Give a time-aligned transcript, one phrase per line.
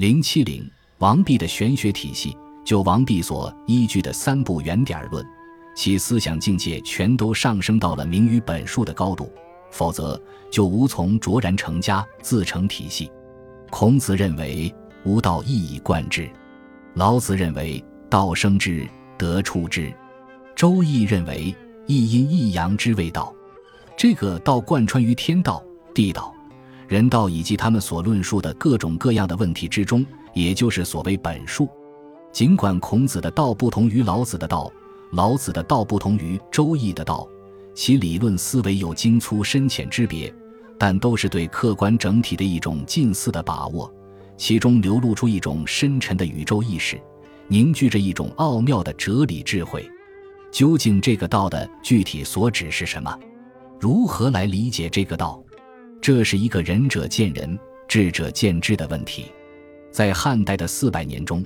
[0.00, 5.22] 零七零，王弼的玄学体系，就王弼所依据的三部原点论，
[5.76, 9.30] 其思想境界全都上升到了明于本数的高度，
[9.70, 10.18] 否则
[10.50, 13.12] 就无从卓然成家，自成体系。
[13.68, 14.74] 孔子认为
[15.04, 16.26] 无道一以贯之，
[16.94, 18.88] 老子认为道生之，
[19.18, 19.92] 德出之，
[20.56, 21.54] 周易认为
[21.86, 23.34] 一阴一阳之谓道。
[23.98, 25.62] 这个道贯穿于天道、
[25.94, 26.34] 地道。
[26.90, 30.04] 人道以及他们所论述的各种各样的问题之中，
[30.34, 31.68] 也就是所谓本数。
[32.32, 34.68] 尽管孔子的道不同于老子的道，
[35.12, 37.28] 老子的道不同于周易的道，
[37.76, 40.34] 其理论思维有精粗深浅之别，
[40.76, 43.88] 但都是对客观整体的一种近似的把握，
[44.36, 47.00] 其中流露出一种深沉的宇宙意识，
[47.46, 49.88] 凝聚着一种奥妙的哲理智慧。
[50.50, 53.16] 究竟这个道的具体所指是什么？
[53.78, 55.40] 如何来理解这个道？
[56.00, 59.26] 这是一个仁者见仁，智者见智的问题。
[59.90, 61.44] 在汉代的四百年中，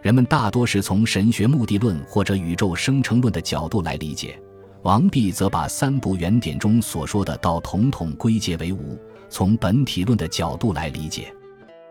[0.00, 4.40] 人们大多是从神学目的论或者宇宙生成论的角度来理解。
[4.82, 11.30] 王弼则把三部原典中所说的道统统归结为无，从本体论的角度来理解。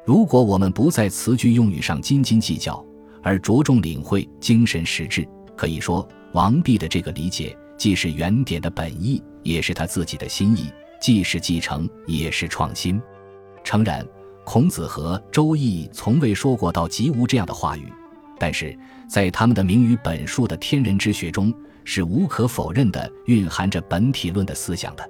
[0.04, 2.84] 如果我们不在词句用语上斤斤计较，
[3.22, 10.72] 而着重领会精神实质，可以说王弼的这个理解既是原典的本意，也是他自己的心意。
[11.00, 13.02] 既是继承，也是创新。
[13.64, 14.06] 诚然，
[14.44, 17.92] 孔子和《周易》从未说过“道即无”这样的话语，
[18.38, 25.10] 但是在他们的名于本数的天人之学中，是无可否认的蕴含着本体论的思想的。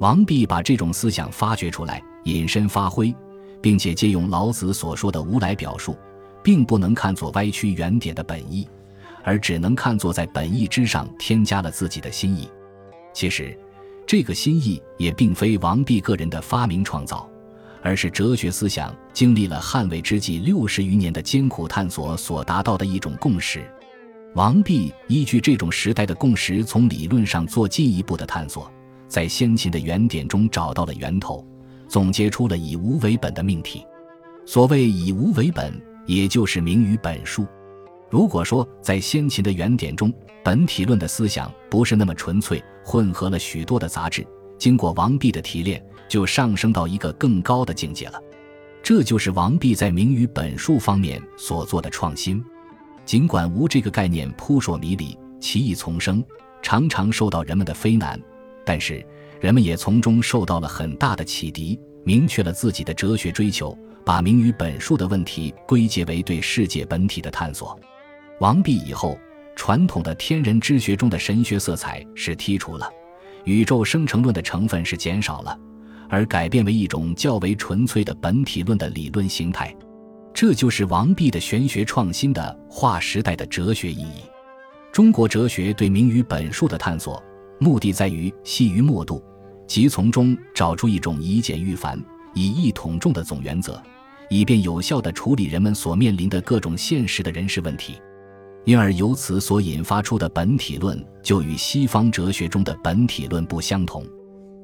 [0.00, 3.14] 王弼把这种思想发掘出来，引申发挥，
[3.62, 5.96] 并且借用老子所说的“无”来表述，
[6.42, 8.68] 并不能看作歪曲原点的本意，
[9.22, 12.50] 而只能看作在本意之上添加了自己的心意。
[13.12, 13.56] 其实。
[14.16, 17.28] 这个心意也并非王弼个人的发明创造，
[17.82, 23.68] 而是哲学思想经历了汉魏之际六十余年的艰苦探索所达到的一种共识。
[24.34, 28.72] 王弼依据这种时代的共识，从理论上做进一步的探索，
[29.08, 31.44] 在先秦的原点中找到了源头，
[31.88, 33.84] 总结出了以无为本的命题。
[34.46, 35.74] 所谓以无为本，
[36.06, 37.44] 也就是明于本数。
[38.14, 40.14] 如果说在先秦的原点中，
[40.44, 44.24] 本体论的思想不是那么纯粹，混合了许多的杂质，
[44.56, 48.22] 经过王弼的提炼，就上升到一个更高的境界了。
[48.84, 52.40] 这就是王弼在名于本数方面所做的创新。
[53.04, 56.24] 尽管无这个概念扑朔迷离、奇异丛生，
[56.62, 58.16] 常常受到人们的非难，
[58.64, 59.04] 但是
[59.40, 67.76] 人们也从中受到了很大的启迪，明确了自己的哲学追求，把名于本数的问题归结为对世界本体的探索。
[68.40, 69.18] 王弼以后，
[69.54, 72.90] 传统的天人之学中的神学色彩是剔除了，
[73.44, 75.56] 宇宙生成论的成分是减少了，
[76.08, 79.74] 而改变为一种较为纯粹的本体论的理论形态。
[80.32, 84.22] 这就是王弼的玄学创新的划时代的哲学意义。
[84.92, 87.22] 中国哲学对名于本数的探索，
[87.60, 89.22] 目的在于细于末度，
[89.68, 91.96] 即从中找出一种以简驭繁、
[92.34, 93.80] 以易统众的总原则，
[94.28, 97.94] 以便有效地处理人们所面临的各种现实的人事问题。
[98.64, 104.04] 因而由此所引发出的本体论，就与西方哲学中的本体论不相同。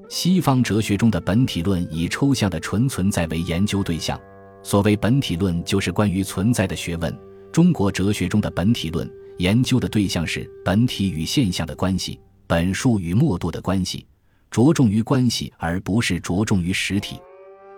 [0.09, 4.19] 西方哲学中的本体论以抽象的纯存在为研究对象，
[4.63, 7.17] 所谓本体论就是关于存在的学问。
[7.53, 14.07] 中国哲学中的本体论研究的对象是本体与现象的关系，本数与末度的关系，
[14.51, 17.19] 着重于关系而不是着重于实体。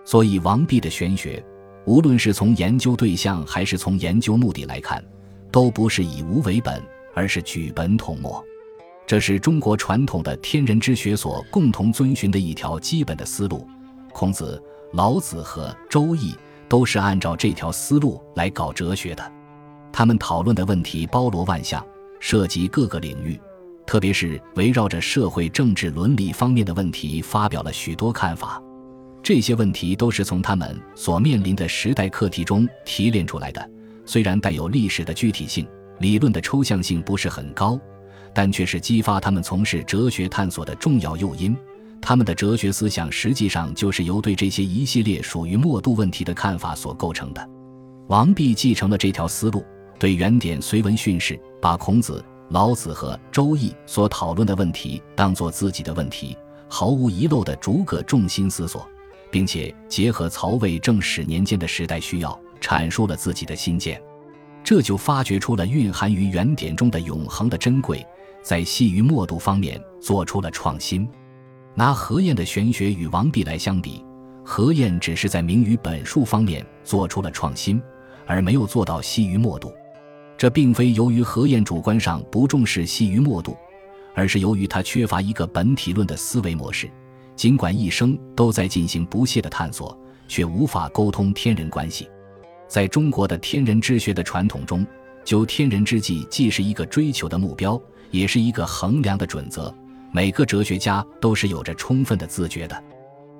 [0.05, 1.43] 所以，王弼的玄学，
[1.85, 5.03] 无论是从研究对象还是从研究目的来看。
[5.53, 6.81] 都不是以无为本，
[7.13, 8.43] 而是举本统末，
[9.05, 13.67] 这是中国传统的天人之学所共同遵循的一条基本的思路。
[14.11, 14.61] 孔子、
[14.93, 16.35] 老子和周易
[16.67, 19.31] 都是按照这条思路来搞哲学的。
[19.91, 21.85] 他们讨论的问题包罗万象，
[22.19, 23.39] 涉及各个领域，
[23.85, 28.59] 特别是围绕着社会、政治、伦理方面的问题，发表了许多看法。
[29.21, 33.69] 这些问题都是从他们所面临的时代课题中提炼出来的。
[34.05, 35.67] 虽然带有历史的具体性，
[35.99, 37.79] 理论的抽象性不是很高，
[38.33, 41.55] 但却是激发他们从事哲学探索的重要诱因。
[42.01, 47.49] 他们的哲学思想实际上就是由对这些一系列属于末度问题的看法所构成的。
[48.07, 49.63] 王弼继承了这条思路，
[49.97, 56.35] 对原点随文训示，把孔子、老子和周易所讨论的问题当作自己的问题，
[56.67, 58.85] 毫无遗漏地逐个重心思索，
[59.31, 62.37] 并且结合曹魏正始年间的时代需要。
[62.63, 64.01] 阐述了自己的心见，
[64.63, 68.05] 这就发掘出了蕴含于原点中的永恒的珍贵，
[68.41, 71.05] 在细于末度方面做出了创新。
[71.75, 74.01] 拿何晏的玄学与王弼来相比，
[74.45, 77.81] 何晏只是在明于本数方面做出了创新，
[78.25, 79.69] 而没有做到细于默读。
[80.37, 83.57] 这并非由于何晏主观上不重视细于默读，
[84.15, 86.89] 而是由于他缺乏一个本体论的思维模式。
[87.35, 89.97] 尽管一生都在进行不懈的探索，
[90.29, 92.07] 却无法沟通天人关系。
[92.73, 94.83] 在中国的天人之学的传统中，
[95.23, 97.79] 究天人之际既是一个追求的目标，
[98.09, 99.71] 也是一个衡量的准则。
[100.11, 102.83] 每个哲学家都是有着充分的自觉的。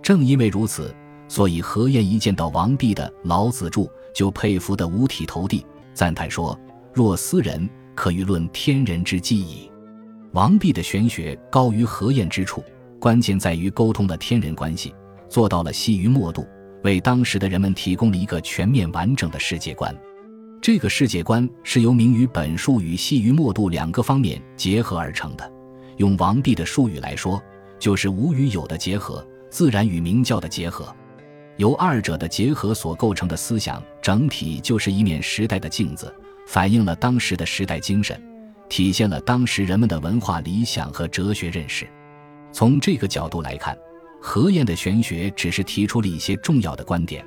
[0.03, 0.95] 正因为如此，
[1.27, 5.65] 所以何晏一见到王弼的《老子注》，就佩服得五体投地，
[5.95, 6.55] 赞叹说
[6.93, 9.67] ：“若斯人，可欲论天人之际矣。”
[10.33, 12.63] 王弼的玄学高于何晏之处。
[12.99, 14.93] 关键在于沟通了天人关系，
[15.27, 16.45] 做到了细于末度，
[16.83, 19.95] 为当时的人们提供了一个全面完整的世界观。
[20.61, 25.51] 这个世界观是由明于本数与细于末度两个方面结合而成的。
[25.97, 27.41] 用王弼的术语来说，
[27.77, 30.95] 就是无与有的结合，自然与明教的结合。
[31.57, 36.13] 由二者的结合所构成的思想整体，就是一面时代的镜子，
[36.47, 38.19] 反映了当时的时代精神，
[38.69, 41.87] 体现了当时人们的文化理想和哲学认识。
[42.51, 43.77] 从这个角度来看，
[44.25, 47.25] 何晏的玄学只是提出了一些重要的观点，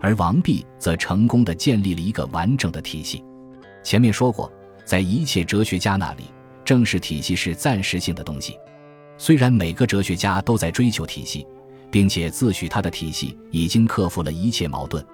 [0.00, 3.22] 而王弼则成功的建立了一个完整的体系。
[3.84, 4.50] 前面说过，
[4.82, 6.24] 在一切哲学家那里，
[6.64, 8.56] 正是体系是暂时性的东西。
[9.18, 11.46] 虽然每个哲学家都在追求体系，
[11.90, 15.04] 并且自诩他的体系已经克服了一切矛盾，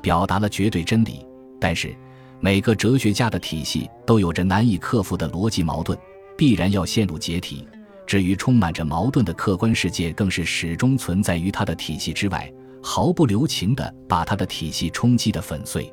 [0.00, 1.26] 表达了绝对真理，
[1.60, 1.94] 但是
[2.40, 5.96] 每个哲学家的体系都有着难以克服的逻辑矛盾，
[6.38, 7.68] 必然要陷入解体。
[8.06, 12.52] 至于充满着矛盾的客观世界，更是始终存在于他的体系之外，
[12.82, 15.92] 毫不留情地把他的体系冲击得粉碎。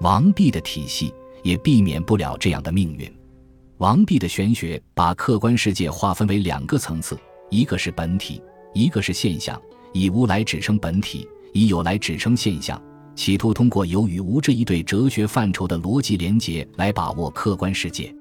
[0.00, 3.12] 王弼的体系也避免不了这样的命运。
[3.78, 7.18] 王弼的玄学把客观世界划分为两个层次，
[7.50, 8.40] 一个是本体，
[8.72, 9.60] 一个是现象，
[9.92, 12.80] 以无来指称本体，以有来指称现象，
[13.14, 18.14] 企图通过有与无这一对哲学范畴的逻辑连结来把握客观世界。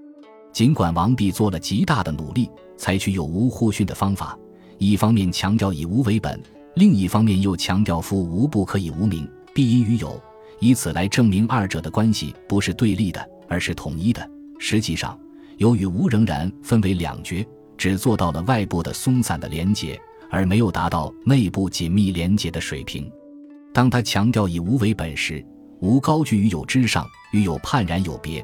[0.52, 2.50] 尽管王弼做了极大的努力。
[2.78, 4.36] 采取有无互训的方法，
[4.80, 6.42] 一方面强调以无为本，
[6.74, 10.20] 另一方面又强调夫无不可以无名，必因于有，
[10.60, 14.28] 以此来证明二者的关系不是对立的，而是统一的。
[14.58, 15.16] 实际上，
[15.58, 17.46] 有与无仍然分为两绝，
[17.78, 20.02] 只做到了外部的松散的连结，
[20.32, 23.08] 而没有达到内部紧密连结的水平。
[23.72, 25.46] 当他强调以无为本时，
[25.82, 28.44] 无高居于有之上，与有判然有别；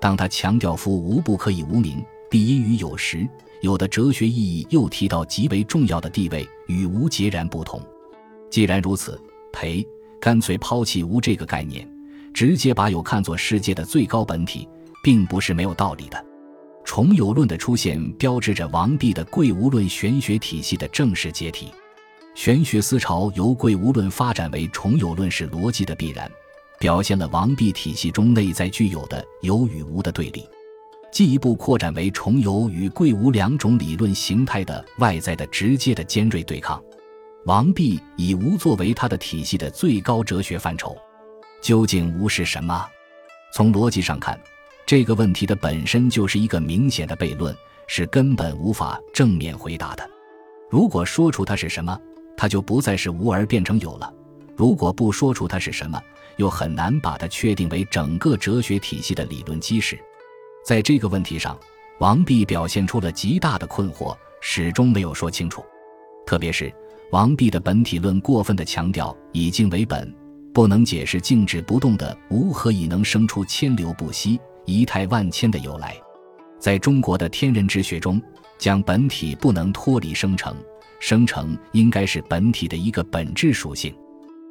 [0.00, 3.28] 当他强调夫无不可以无名，必因于有时。
[3.62, 7.80] 有的哲学意义又提到极为重要的地位，与无截然不同。
[8.50, 9.20] 既然如此，
[9.52, 9.84] 裴
[10.20, 11.88] 干脆抛弃无这个概念，
[12.34, 14.68] 直接把有看作世界的最高本体，
[15.02, 16.24] 并不是没有道理的。
[16.84, 21.72] 重有论的出现，标志着王弼的贵无论玄学体系的正式解体。
[22.34, 26.30] 玄学思潮由贵无论发展为重有论是逻辑的必然，
[26.78, 30.46] 表现了王弼体系中内在具有的有与无的对立。
[31.12, 36.82] 进一步扩展为重有与贵无两种理论形态的外在的直接的尖锐对抗。
[37.46, 40.96] 王弼以无作为他的体系的最高哲学范畴。
[41.62, 42.86] 究竟无是什么？
[43.52, 44.38] 从逻辑上看，
[44.84, 47.56] 这个问题的本身就是一个明显的悖论，
[47.86, 50.08] 是根本无法正面回答的。
[50.68, 51.98] 如果说出它是什么，
[52.36, 54.12] 它就不再是无而变成有了；
[54.54, 55.98] 如果不说出它是什么，
[56.36, 59.98] 又很难把它确定为整个哲学体系的理论基石。
[60.64, 61.58] 在这个问题上，
[61.98, 65.64] 王弼表现出了极大的困惑，始终没有说清楚。
[66.26, 66.72] 特别是
[67.12, 70.12] 王弼的本体论过分的强调以静为本，
[70.52, 75.96] 不能解释静止不动的无何以能生出千流不息、仪态万千的由来。
[76.58, 78.20] 在中国的天人之学中，
[78.58, 80.56] 将本体不能脱离生成，
[80.98, 83.94] 生成应该是本体的一个本质属性。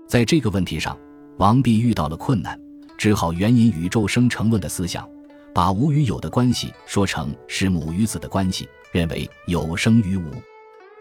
[0.07, 0.97] 在这个问题上，
[1.37, 2.59] 王弼遇到了困难，
[2.97, 5.07] 只好援引宇宙生成论的思想。
[5.53, 10.23] 把无与有的关系说成是母与子的关系，认为有生于无。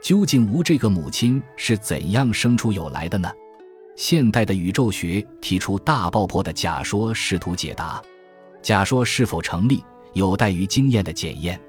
[0.01, 3.29] 究竟无这个母亲是怎样生出有来的呢？
[3.97, 8.01] 现代的宇宙学提出大爆破的假说，试图解答。
[8.63, 11.61] 假说是否成立，有待于经验的检验。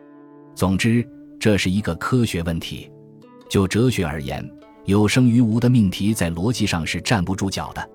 [0.53, 1.07] 总之，
[1.39, 2.91] 这是一个科学问题。
[3.49, 4.47] 就哲学而言，
[4.85, 7.89] 有生于无的命题在逻辑上是站不住脚的。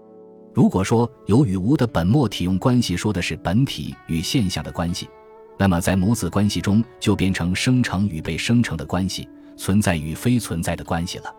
[0.60, 5.08] 如果说有与无的本末体用关系说的是本体与现象的关系，
[5.56, 9.26] 那么在母子关系中就变成生成与被生成的关系，
[9.56, 11.34] 存在与非存在的关系了。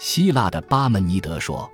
[0.00, 1.70] 希腊的巴门尼德说，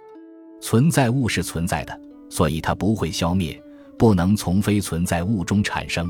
[0.61, 3.59] 存在物是存在的，所以它不会消灭，
[3.99, 6.07] 不能从非存在物中产生。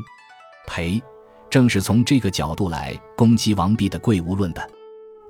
[0.67, 1.01] 裴
[1.49, 4.69] 正是从这个角度来攻击王弼的贵无论的，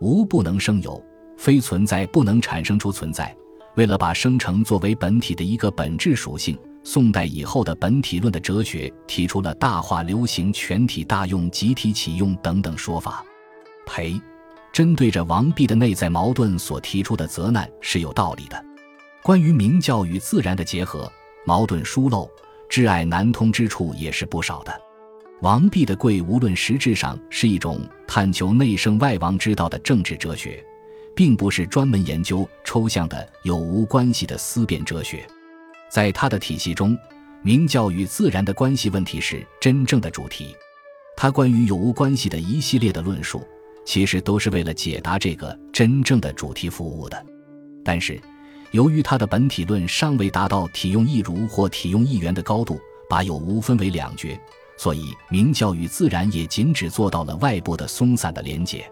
[0.00, 1.04] 无不能生有，
[1.37, 3.37] 非存在不能产生出存在。
[3.75, 13.25] 为了把生成作为本体的一个本质属性，宋代以后的本体论的哲学提出了大化流行、全体大用、集体启用等等说法。
[13.87, 14.21] 裴
[14.73, 18.64] 针对着王弼的内在矛盾所提出的责难是有道理的。
[19.23, 21.11] 关于明教与自然的结合，
[21.47, 22.31] 矛盾疏漏、
[22.69, 24.81] 挚爱难通之处也是不少的。
[25.41, 30.64] 王弼的贵，无论实质上是一种探求内圣外王之道的政治哲学。
[31.14, 35.26] 并不是专门研究抽象的有无关系的思辨哲学，
[35.90, 36.97] 在他的体系中，
[37.42, 40.57] 明教与自然的关系问题是真正的主题。
[41.16, 43.47] 他关于有无关系的一系列的论述，
[43.85, 47.26] 其实都是为了解答这个真正的主题服务的。
[47.85, 48.21] 但是，
[48.71, 54.40] 由于他的本体论尚未达到体用一如或体用一元的高度，把有无分为两绝，
[54.78, 58.90] 所以明教与自然也仅只做到了外部的松散的连结。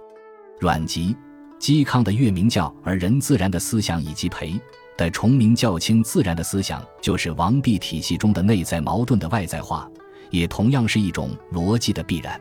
[0.58, 1.16] 阮籍。
[1.60, 4.58] 嵇康的越明教而人自然的思想，以及裴
[4.96, 9.88] 的崇明教轻自然的思想，就是王弼体系中的内在矛盾的外在化，
[10.30, 12.40] 也同样是一种逻辑的必然。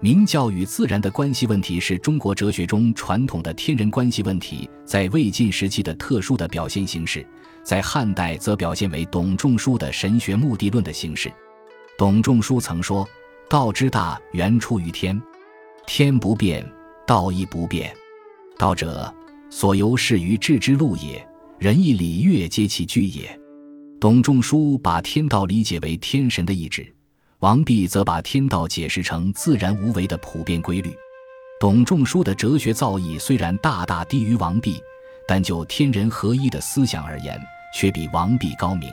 [0.00, 7.26] 明教与自然的关系问题是中国哲学中传统的天人关系问题，在魏晋时期的特殊的表现形式，
[7.62, 11.30] 在汉代则表现为董仲舒的神学目的论的形式。
[11.98, 13.06] 董仲舒曾说
[13.48, 15.20] ：“道之大，源出于天，
[15.86, 16.66] 天不变，
[17.06, 17.94] 道亦不变。”
[18.58, 19.14] 道者，
[19.50, 21.26] 所由是于治之路也。
[21.58, 23.38] 仁义礼乐皆其具也。
[24.00, 26.94] 董仲舒把天道理解为天神的意志，
[27.40, 30.90] 王弼则把天道解释成自然无为的普遍规律。
[31.60, 34.80] 董仲舒的哲学造诣虽然大大低于王弼，
[35.28, 37.38] 但就天人合一的思想而言，
[37.74, 38.90] 却比王弼高明。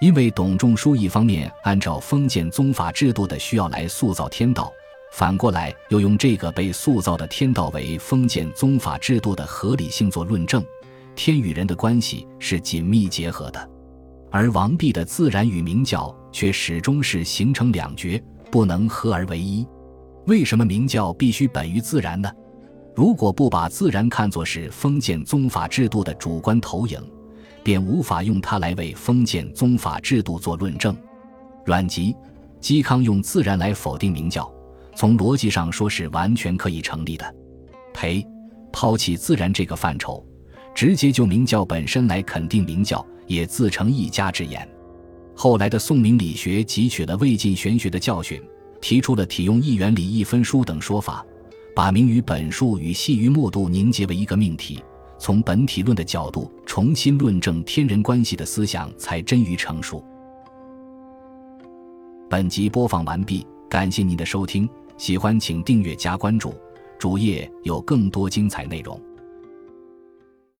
[0.00, 4.72] 因为董仲舒一方面按照封建宗法制度的需要来塑造天道。
[5.10, 10.64] 反过来，又用这个被塑造的天道为封建宗法制度的合理性做论证，
[11.14, 13.70] 天与人的关系是紧密结合的，
[14.30, 19.66] 而王弼的自然与明教却始终是形成两绝，不能合而为一。
[20.26, 22.30] 为什么明教必须本于自然呢？
[22.94, 27.00] 如果不把自然看作是封建宗法制度的主观投影，
[27.64, 30.96] 便无法用它来为封建宗法制度做论证。
[31.64, 32.14] 阮籍、
[32.60, 34.50] 嵇康用自然来否定明教。
[35.00, 37.34] 从逻辑上说是完全可以成立的。
[37.94, 38.22] 裴
[38.70, 40.22] 抛弃自然这个范畴，
[40.74, 44.68] 直接就明教本身来肯定明教，也自成一家之言。
[45.34, 48.42] 后来的宋明理学汲取了魏晋玄学的教训，
[48.82, 51.24] 提出了体用一元理一分殊等说法，
[51.74, 54.84] 把明于本数与细于末度凝结为一个命题，
[55.18, 60.04] 从本体论的角度重新论证天人关系的思想才臻于成熟。
[62.28, 64.68] 本集播放完毕，感谢您的收听。
[65.00, 66.52] 喜欢请订阅加关注，
[66.98, 69.00] 主页有更多精彩内容。